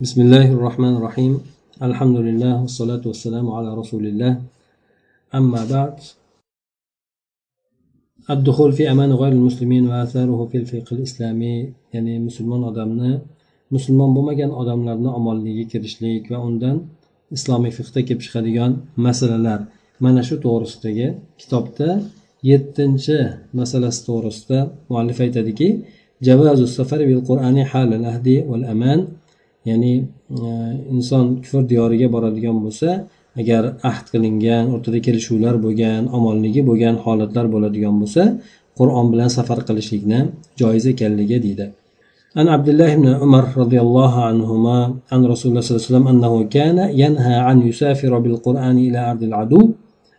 [0.00, 1.32] بسم الله الرحمن الرحيم
[1.88, 4.32] الحمد لله والصلاة والسلام على رسول الله
[5.34, 5.96] أما بعد
[8.30, 13.12] الدخول في أمان غير المسلمين وآثاره في الفقه الإسلامي يعني مسلمان odamni
[13.72, 16.76] musulmon bo'lmagan odamlarni omonligiga kirishlik va undan
[17.36, 18.72] islomiy fiqda kelib chiqadigan
[19.06, 19.60] masalalar
[20.04, 21.08] mana shu to'g'risidagi
[21.40, 21.88] kitobda
[22.50, 23.18] yettinchi
[23.60, 24.58] masalasi to'g'risida
[24.90, 25.68] muallif aytadiki
[26.26, 29.00] javazu safari bil qur'ani halal ahdi val aman
[29.69, 29.93] ya'ni
[30.45, 30.47] e,
[30.95, 32.89] inson kufr diyoriga boradigan bo'lsa
[33.41, 38.23] agar ahd qilingan o'rtada kelishuvlar bo'lgan omonligi bo'lgan holatlar bo'ladigan bo'lsa
[38.79, 40.19] qur'on bilan safar qilishlikni
[40.61, 41.67] joiz ekanligi deydi
[42.39, 44.77] عن عبد الله بن عمر رضي الله عنهما
[45.11, 49.23] عن رسول الله صلى الله عليه وسلم أنه كان ينهى عن يسافر بالقرآن إلى أرض
[49.29, 49.61] العدو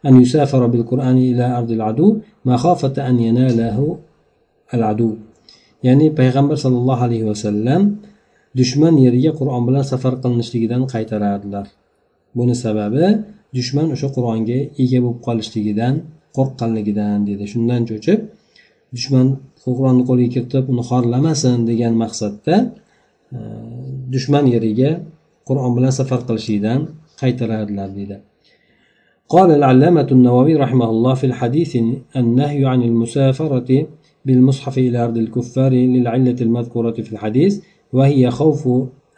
[0.06, 2.08] أن يسافر بالقرآن إلى أرض العدو
[2.44, 3.78] مخافة أن يناله
[4.74, 5.10] العدو
[5.82, 7.80] يعني پیغمبر صلى الله عليه وسلم
[8.60, 11.66] dushman yeriga qur'on bilan safar qilinishligidan qaytarardilar
[12.38, 13.06] buni sababi
[13.58, 15.94] dushman o'sha qur'onga ega bo'lib qolishligidan
[16.36, 18.20] qo'rqqanligidan dedi shundan cho'chib
[18.96, 19.26] dushman
[19.64, 22.54] qur'onni qo'liga kiritib uni xorlamasin degan maqsadda
[23.36, 23.38] e,
[24.14, 24.90] dushman yeriga
[25.48, 26.80] qur'on bilan safar qilishlikdan
[27.20, 28.18] qaytarardilar deydi
[29.36, 31.72] قال العلامة النووي رحمه الله في الحديث
[32.20, 33.70] النهي عن المسافرة
[34.26, 37.52] بالمصحف إلى أرض الكفار للعلة المذكورة في الحديث
[37.93, 38.67] وهي خوف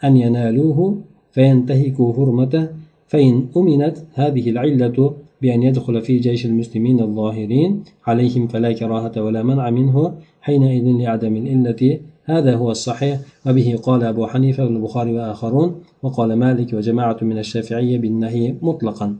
[0.04, 0.98] أن ينالوه
[1.32, 2.68] فينتهكوا حرمته
[3.08, 9.70] فإن أمنت هذه العلة بأن يدخل في جيش المسلمين الظاهرين عليهم فلا كراهة ولا منع
[9.70, 13.18] منه حينئذ لعدم الإلة هذا هو الصحيح.
[13.46, 19.16] وبه قال أبو حنيفة والبخاري وآخرون وقال مالك وجماعة من الشافعية بالنهي مطلقا.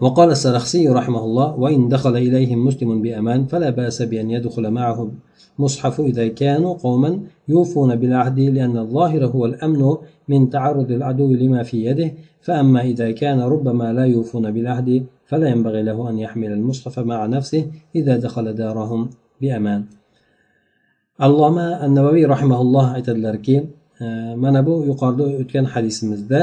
[0.00, 5.10] وقال السرخسي رحمه الله وإن دخل إليهم مسلم بأمان فلا بأس بأن يدخل معه
[5.58, 9.96] مصحف إذا كانوا قوما يوفون بالعهد لأن الظاهر هو الأمن
[10.28, 15.82] من تعرض العدو لما في يده فأما إذا كان ربما لا يوفون بالعهد فلا ينبغي
[15.82, 19.10] له أن يحمل المصحف مع نفسه إذا دخل دارهم
[19.40, 19.84] بأمان.
[21.18, 23.56] alloma annavaviy rahimaulloh aytadilarki
[24.42, 26.40] mana bu yuqorida o'tgan hadisimizda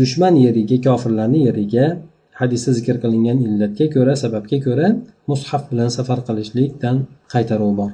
[0.00, 1.86] dushman yeriga kofirlarni yeriga
[2.40, 4.86] hadisda zikr qilingan illatga ko'ra sababga ko'ra
[5.30, 6.96] mushaf bilan safar qilishlikdan
[7.32, 7.92] qaytaruv bor.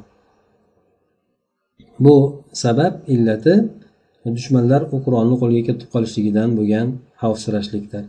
[2.05, 2.17] Bu
[2.65, 3.55] sabab illati
[4.37, 6.87] dushmanlar u qur'onni qo'liga kiritib qolishligidan bo'lgan
[7.23, 8.05] xavfsirashlikdir.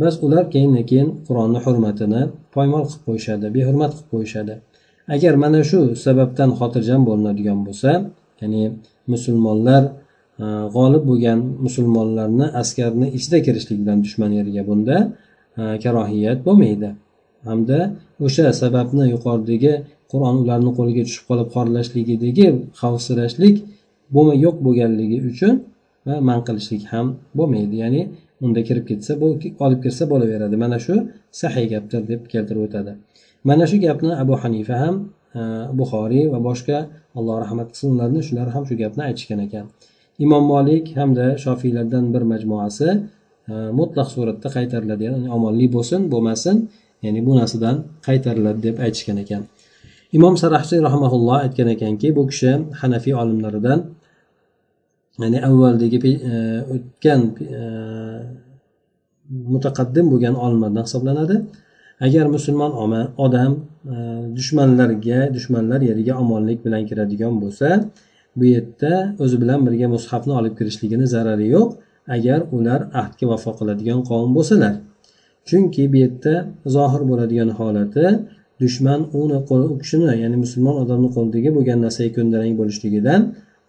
[0.00, 2.22] Bas ular keyin keyin qur'onni hurmatini
[2.54, 4.54] poymol qilib qo'yishadi behurmat qilib qo'yishadi.
[5.14, 7.90] Agar mana shu sababdan xotirjam bo'linadigan bo'lsa
[8.40, 8.62] ya'ni
[9.12, 9.82] musulmonlar
[10.40, 14.96] Э, g'olib bo'lgan musulmonlarni askarni ichida kirishlik bilan dushman yeriga bunda
[15.60, 16.90] e, karohiyat bo'lmaydi.
[17.48, 17.78] Hamda
[18.26, 19.72] o'sha sababni yuqoridagi
[20.12, 22.46] qur'on ularni qo'liga tushib qolib xorlashligidagi
[22.80, 23.56] xavfsirashlik
[24.44, 25.54] yo'q bo'lganligi uchun
[26.10, 27.06] e, man qilishlik ham
[27.38, 27.74] bo'lmaydi.
[27.82, 28.02] Ya'ni
[28.44, 29.12] unda kirib ketsa
[29.66, 30.54] olib kirsa bo'laveradi.
[30.64, 30.94] Mana shu
[31.40, 32.92] sahiy gapdir deb keltirib o'tadi.
[33.48, 34.94] Mana shu gapni abu hanifa ham
[35.38, 35.40] e,
[35.78, 36.78] buxoriy va boshqa
[37.18, 39.66] alloh rahmat qilsin ularni shular ham shu gapni aytishgan ekan.
[40.24, 42.88] Imom molik hamda shofiylardan bir majmuasi
[43.50, 45.02] e, mutlaq suratda qaytariladi.
[45.08, 46.56] Ya'ni omonlik bo'lsin bo'lmasin.
[47.04, 47.76] Ya'ni bu narsadan
[48.06, 49.42] qaytariladi deb aytishgan ekan.
[50.16, 53.78] Imom sarahchi rahmaulloh aytgan ekanki bu kishi hanafiy olimlaridan
[55.22, 55.98] ya'ni avvaldagi
[56.32, 56.34] e,
[56.74, 57.20] o'tgan
[57.58, 57.62] e,
[59.54, 61.36] mutaqaddim bo'lgan olimlardan hisoblanadi.
[62.06, 62.72] Agar musulmon
[63.24, 63.52] odam
[64.36, 67.68] dushmanlarga dushmanlar yeriga omonlik bilan kiradigan bo'lsa
[68.38, 68.92] bu yerda
[69.24, 71.68] o'zi bilan birga mushafni olib kirishligini zarari yo'q
[72.16, 74.74] agar ular ahdga vafo qiladigan qavm bo'lsalar.
[75.48, 76.34] Chunki bu yerda
[76.76, 78.06] zohir bo'ladigan holati
[78.62, 83.20] dushman uni u kishini ya'ni musulmon odamni qo'lidagi bo'lgan narsaga ko'ndalang bo'lishligidan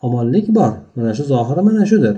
[0.05, 0.71] omonlik bor.
[0.95, 2.15] Mana shu zohiri mana shudir.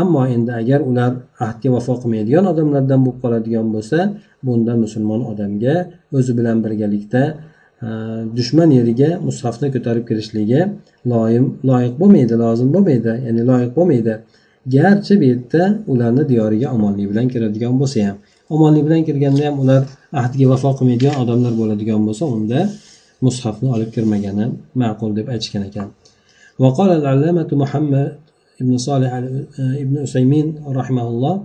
[0.00, 1.12] Ammo endi agar ular
[1.46, 3.98] ahdga vafo qilmaydigan odamlardan bo'lib qoladigan bo'lsa
[4.46, 5.74] bunda musulmon odamga
[6.18, 7.22] o'zi bilan birgalikda
[8.37, 10.61] dushman yeriga mushafni ko'tarib kirishligi
[11.11, 14.13] loyim loyiq bo'lmaydi lozim bo'lmaydi ya'ni loyiq bo'lmaydi
[14.75, 18.17] garchi bu yerda ularni diyoriga omonlik bilan kiradigan bo'lsa ham
[18.55, 19.81] omonlik bilan kirganda ham ular
[20.21, 22.59] ahdiga vafo qilmaydigan odamlar bo'ladigan bo'lsa unda
[23.25, 24.45] mushafni olib kirmagani
[24.81, 25.89] ma'qul deb aytishgan ekan
[26.63, 28.07] وقال العلامة محمد
[28.67, 29.11] بن صالح
[29.83, 30.47] ابن عثيمين
[30.79, 31.35] رحمه الله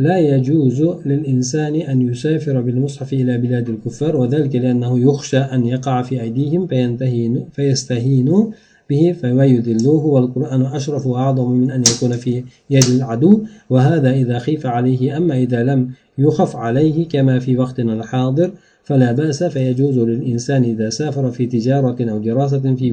[0.00, 6.22] لا يجوز للإنسان أن يسافر بالمصحف إلى بلاد الكفار وذلك لأنه يخشى أن يقع في
[6.22, 8.50] أيديهم فينتهين فيستهينوا
[8.90, 13.44] به فيذلوه والقرآن أشرف وأعظم من أن يكون في يد العدو.
[13.70, 18.52] وهذا إذا خيف عليه أما إذا لم يخف عليه كما في وقتنا الحاضر
[18.84, 19.44] فلا بأس.
[19.44, 22.90] فيجوز للإنسان إذا سافر في تجارة أو دراسة في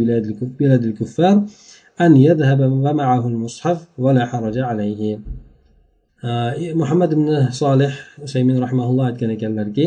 [0.59, 1.45] بلاد الكفار
[2.01, 5.19] أن يذهب ومعه المصحف ولا حرج عليه.
[6.23, 7.93] Muhammad ibn solih
[8.23, 9.85] usaymin rahmaulloh aytgan ekanlarki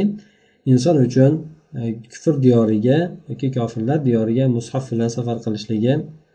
[0.64, 1.32] inson uchun
[1.74, 2.98] e, kufr diyoriga
[3.28, 5.92] yoki kofirlar diyoriga mushaf bilan safar qilishligi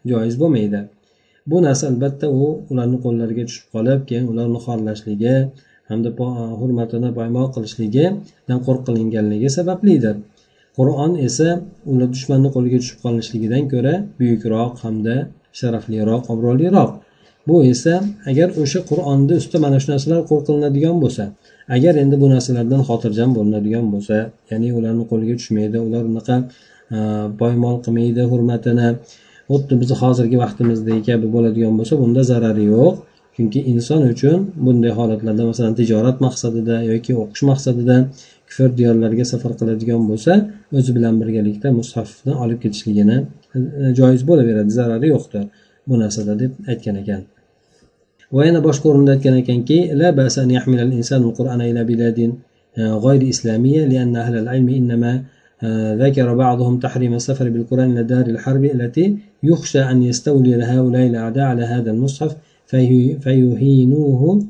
[0.09, 0.79] joiz bo'lmaydi.
[1.47, 5.35] Bu narsa albatta u ularni qo'llariga tushib qolib keyin ularni xorlashligi
[5.89, 6.27] hamda e,
[6.59, 10.15] hurmatini poymol qilishligidan qo'rqilinganligi sabablidir.
[10.77, 11.49] Qur'on esa
[11.91, 15.15] ular dushmanni qo'liga tushib qolishligidan ko'ra buyukroq hamda
[15.59, 16.91] sharafliroq obro'liroq.
[17.47, 17.93] Bu esa
[18.31, 21.23] agar o'sha qur'onni ustida mana shu narsalar qo'rqilinadigan bo'lsa
[21.75, 24.15] agar endi bu narsalardan xotirjam bo'linadigan bo'lsa
[24.51, 26.35] ya'ni ularni qo'liga tushmaydi ular unaqa
[26.95, 26.97] e,
[27.41, 28.87] poymol qilmaydi hurmatini
[29.51, 32.95] xuddi bizni hozirgi vaqtimizdagi kabi bo'ladigan bo'lsa bunda zarari yo'q.
[33.35, 37.95] Chunki inson uchun bunday holatlarda masalan tijorat maqsadida yoki o'qish maqsadida
[38.47, 40.31] kufr diyorlariga safar qiladigan bo'lsa
[40.77, 43.17] o'zi bilan birgalikda mushafni olib ketishligini
[43.55, 43.59] e,
[43.99, 45.43] joiz bo'laveradi zarari yo'qdir.
[45.87, 47.21] Bu narsada deb aytgan ekan.
[48.31, 52.31] O'rinda aytgan ekanki la ba'sa an yahmil al insan al qur'ana ila biladin
[52.77, 55.23] غير إسلامية لأن أهل العلم إنما
[56.03, 61.63] ذكر بعضهم تحريم السفر بالقرآن إلى دار الحرب التي يخشى أن يستولي هؤلاء الأعداء على
[61.63, 62.35] هذا المصحف
[63.19, 64.43] فيهينوه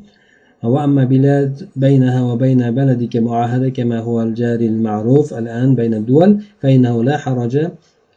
[0.64, 7.18] وأما بلاد بينها وبين بلدك معاهدة كما هو الجاري المعروف الآن بين الدول فإنه لا
[7.18, 7.68] حرج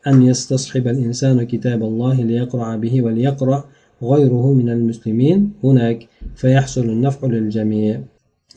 [0.07, 3.65] أن يستصحب الإنسان كتاب الله ليقرأ به وليقرأ
[4.12, 6.00] غيره من المسلمين هناك
[6.36, 7.96] فيحصل النفع للجميع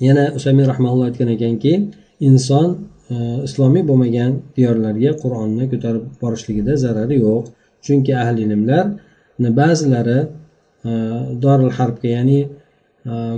[0.00, 1.72] yana usaymin rahmaulloh aytgan ekanki
[2.28, 2.68] inson
[3.48, 7.44] islomiy bo'lmagan diyorlarga qur'onni ko'tarib borishligida zarari yo'q
[7.86, 10.18] chunki ahli ilmlarni ba'zilari
[11.44, 12.40] doril harbga ya'ni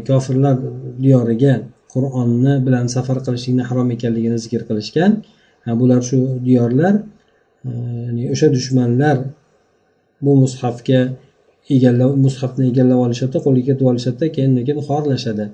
[0.09, 0.57] kofirlar
[1.05, 1.55] diyoriga
[1.95, 5.11] qur'onni bilan safar qilishlikni harom ekanligini zikr qilishgan
[5.81, 6.95] bular shu diyorlar
[7.65, 9.17] ya'ni o'sha dushmanlar
[10.25, 11.01] bu mushafga
[11.76, 15.46] egallab mushafni egallab olishadida qo'lga kiritib olishadida keyin keyin xorlashadi.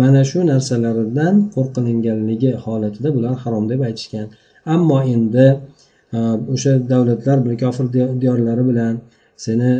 [0.00, 4.26] Mana shu narsalardan qo'rqilinganligi holatida bular harom deb aytishgan.
[4.74, 5.46] Ammo endi
[6.16, 6.18] e,
[6.54, 7.86] o'sha davlatlar bir kofir
[8.22, 8.94] diyorlari bilan
[9.44, 9.70] seni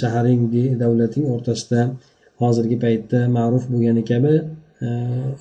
[0.00, 0.42] shaharing
[0.82, 1.80] davlating o'rtasida
[2.42, 4.34] hozirgi paytda ma'ruf bo'lgani kabi
[4.86, 4.88] e,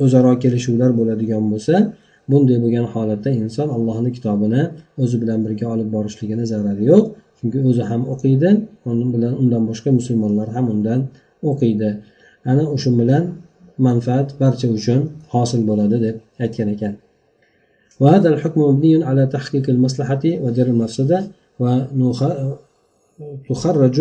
[0.04, 1.76] o'zaro kelishuvlar bo'ladigan bo'lsa
[2.32, 4.62] bunday bo'lgan holatda inson allohni kitobini
[5.04, 7.06] o'zi bilan birga olib borishligini zarari yo'q.
[7.42, 8.50] Chunki o'zi ham o'qiydi
[9.16, 11.00] bilan undan boshqa musulmonlar ham undan
[11.50, 11.90] o'qiydi.
[12.52, 13.24] Ana o'sha bilan
[13.88, 15.00] manfaat barcha uchun
[15.34, 16.96] hosil bo'ladi deb aytgan ekan.
[18.02, 21.20] وهذا الحكم مبني على تحقيق المصلحة ودر المفسدة
[23.50, 23.98] وتخرج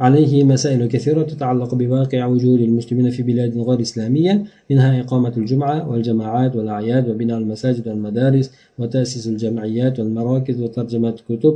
[0.00, 6.56] عليه مسائل كثيرة تتعلق بواقع وجود المسلمين في بلاد غير إسلامية منها إقامة الجمعة والجماعات
[6.56, 8.46] والأعياد وبناء المساجد والمدارس
[8.78, 11.54] وتأسيس الجمعيات والمراكز وترجمة الكتب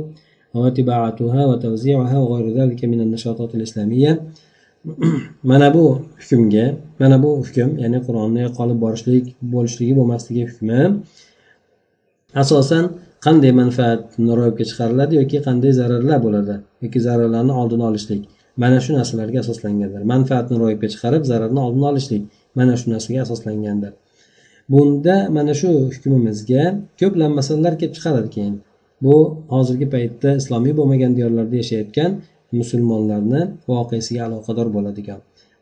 [0.54, 4.12] وطباعتها وتوزيعها وغير ذلك من النشاطات الإسلامية
[5.42, 9.24] mana bu hukmga mana bu hukm ya'ni qur'onni qolib borishlik
[9.54, 10.80] bo'lishligi bo'lmasligi hukmi
[12.42, 12.84] asosan
[13.26, 18.22] qanday manfaatni ro'yobga chiqariladi yoki qanday zararlar bo'ladi yoki zararlarni oldini olishlik
[18.62, 22.22] mana shu narsalarga asoslangandir manfaatni ro'yobga chiqarib zararni oldini olishlik
[22.58, 23.92] mana shu narsaga asoslangandir
[24.72, 26.64] bunda mana shu hukmimizga
[27.00, 28.54] ko'plab masalalar kelib chiqadi keyin
[29.05, 29.17] Bu
[29.53, 32.11] hozirgi paytda islomiy bo'lmagan diyorlarda yashayotgan
[32.59, 33.41] musulmonlarni
[33.71, 35.19] voqeasiga aloqador bo'ladigan.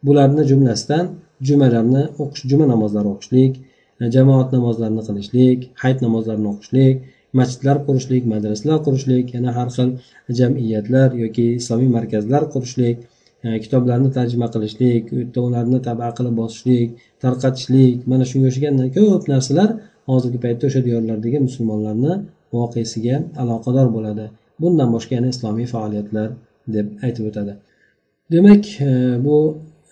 [0.08, 1.06] Bularni jumlasidan
[1.48, 3.54] jumalarni o'qish juma namozlari o'qishlik
[4.02, 6.96] e, jamoat namozlarini qilishlik hayit namozlarini o'qishlik
[7.40, 9.90] masjidlar qurishlik madrasalar qurishlik yana har xil
[10.40, 12.98] jamiyatlar yoki islomiy markazlar qurishlik
[13.46, 16.90] e, kitoblarni tarjima qilishlik u yerda ularni taba qilib bosishlik
[17.24, 17.98] tarqatishlik.
[18.12, 19.70] Mana shunga o'xshagan ko'p narsalar
[20.12, 22.14] hozirgi paytda o'sha diyorlardagi musulmonlarni
[22.56, 24.26] voqeasiga aloqador bo'ladi.
[24.62, 26.28] Bundan boshqa yana islomiy faoliyatlar
[26.76, 27.54] deb aytib o'tadi.
[28.34, 28.90] Demak e,
[29.26, 29.38] bu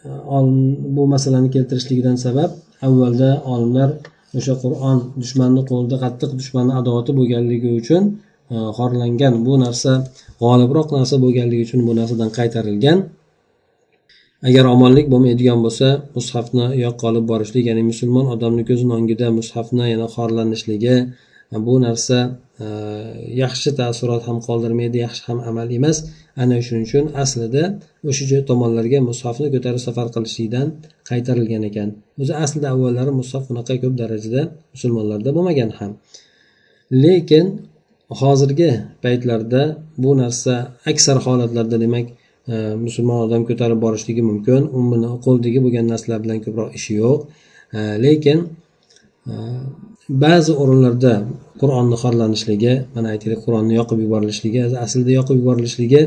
[0.05, 0.09] e,
[0.95, 2.51] bu masalani keltirishligidan sabab
[2.87, 3.89] avvalda olimlar
[4.39, 8.03] o'sha qur'on dushmanni qo'lida qattiq dushmanni adovati bo'lganligi uchun
[8.53, 9.91] e, xorlangan bu narsa
[10.43, 12.99] g'olibroq narsa bo'lganligi uchun bu narsadan qaytarilgan.
[14.49, 15.87] Agar omonlik bo'lmaydigan bo'lsa
[16.17, 20.95] mushafni yoqqa olib borishlik ya'ni musulmon odamni ko'zini o'ngida mushafni yana xorlanishligi
[21.51, 22.17] bu narsa
[22.59, 22.65] e,
[23.43, 25.97] yaxshi taassurot ham qoldirmaydi yaxshi ham amal emas.
[26.41, 27.63] Ana shuning uchun aslida
[28.09, 30.67] o'sha tomonlarga mushafni ko'tarib safar qilishlikdan
[31.09, 31.89] qaytarilgan ekan.
[32.21, 34.41] O'zi aslida avvallari mushaf unaqa ko'p darajada
[34.73, 35.91] musulmonlarda bo'lmagan ham.
[37.03, 37.45] Lekin
[38.21, 38.71] hozirgi
[39.03, 39.61] paytlarda
[40.03, 40.53] bu narsa
[40.91, 42.05] aksar holatlarda demak
[42.53, 42.55] e,
[42.85, 44.61] musulmon odam ko'tarib borishligi mumkin.
[44.77, 47.17] Uni qo'lidagi bo'lgan narsalar bilan ko'proq ishi yo'q.
[47.77, 48.37] E, lekin
[49.25, 51.13] ba'zi o'rinlarda
[51.61, 56.01] qur'onni xorlanishligi mana aytaylik qur'onni yoqib yuborilishligi aslida yoqib yuborilishligi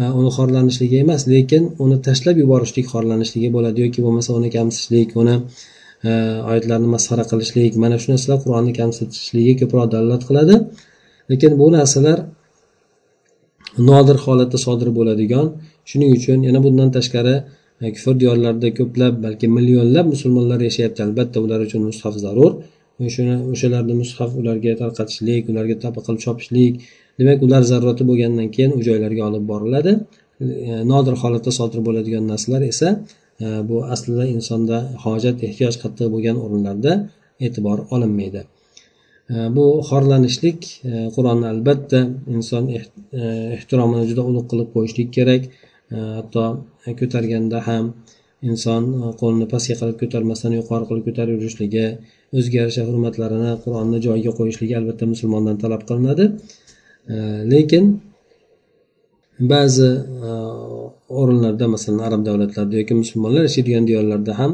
[0.00, 5.34] e, uni xorlanishligi emas lekin uni tashlab yuborishlik xorlanishligi bo'ladi yoki bo'lmasa uni kamsitishlik uni
[6.08, 6.10] e,
[6.50, 10.54] oyatlarni masxara qilishlik mana shu narsalar qur'onni kamsitishligi ko'proq dalolat qiladi.
[11.30, 12.18] Lekin bu narsalar
[13.90, 15.46] nodir holatda sodir bo'ladigan
[15.90, 17.34] shuning uchun yana bundan tashqari
[17.80, 21.00] kufr diyorlarida ko'plab balki millionlab musulmonlar yashayapti.
[21.08, 22.52] Albatta ular uchun mushaf zarur.
[23.14, 26.72] Shuni o'shalarni mushaf ularga tarqatishlik ularga tapa qilib chopishlik.
[27.18, 29.92] Demak ular zarurati bo'lgandan keyin u joylarga olib boriladi.
[30.40, 30.46] E,
[30.92, 32.88] nodir holatda sodir bo'ladigan narsalar esa
[33.44, 36.92] e, bu aslida insonda hojat ehtiyoj qattiq bo'lgan o'rinlarda
[37.46, 38.42] e'tibor olinmaydi.
[39.32, 40.60] E, bu xorlanishlik
[41.16, 42.00] qur'onni albatta
[42.36, 42.64] inson
[43.58, 45.42] ehtiromini juda ulug' qilib qo'yishlik kerak.
[45.96, 46.44] E, hatto
[47.00, 47.84] ko'targanda ham
[48.50, 51.86] inson e, qo'lini pastga qilib ko'tarmasdan yuqori qilib ko'tarib yurishligi
[52.36, 56.24] o'ziga yarasha hurmatlarini qur'onni joyiga qo'yishligi albatta musulmondan talab qilinadi.
[57.12, 57.16] E,
[57.52, 57.84] lekin
[59.52, 59.90] ba'zi
[61.20, 64.52] o'rinlarda masalan arab davlatlarida yoki musulmonlar yashaydigan diyorlarda ham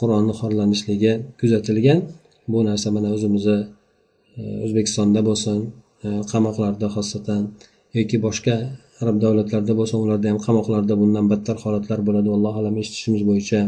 [0.00, 2.00] qur'onni xorlanishligi kuzatilgan.
[2.52, 3.58] Bu narsa mana o'zimizni
[4.64, 5.58] o'zbekistonda bo'lsin
[6.32, 7.42] qamoqlarda xosatan
[7.98, 8.56] yoki boshqa
[9.04, 12.28] arab davlatlarida bo'lsa ularda ham qamoqlarda bundan battar holatlar bo'ladi.
[12.36, 13.60] Allohu alam eshitishimiz bo'yicha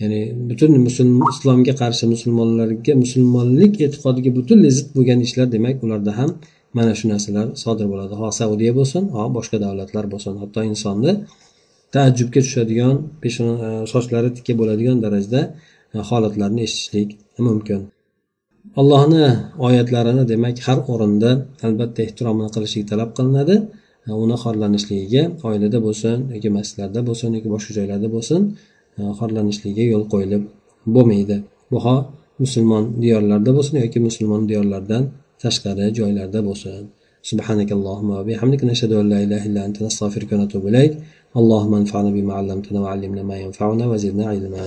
[0.00, 6.30] ya'ni butun musulmon islomga qarshi musulmonlarga musulmonlik e'tiqodiga butunlay zid bo'lgan ishlar demak ularda ham
[6.76, 8.14] mana shu narsalar sodir bo'ladi.
[8.20, 10.32] Ho saudiya bo'lsin ho boshqa davlatlar bo'lsin.
[10.42, 11.12] Hatto insonni
[11.94, 15.40] taajjubga tushadigan peshona e, sochlari tikka bo'ladigan darajada
[15.94, 17.08] e, holatlarni eshitishlik
[17.48, 17.80] mumkin.
[18.80, 19.24] Allohni
[19.66, 21.30] oyatlarini demak har o'rinda
[21.66, 23.54] albatta ehtiromini qilishlik talab qilinadi.
[24.23, 28.41] uni xorlanishligiga oilada bo'lsin yoki masjidlarda bo'lsin yoki boshqa joylarda bo'lsin
[29.19, 30.43] xorlanishligiga yo'l qo'yilib
[30.95, 31.37] bo'lmaydi
[31.71, 31.95] bu ho
[32.43, 35.03] musulmon diyorlarda bo'lsin yoki musulmon diyorlardan
[35.43, 36.83] tashqari joylarda bo'lsin
[37.31, 40.93] سبحانك اللهم وبحمدك نشهد أن لا إله إلا أنت نستغفرك ونتوب إليك
[41.39, 44.65] اللهم انفعنا بما علمتنا وعلمنا ما ينفعنا وزدنا علما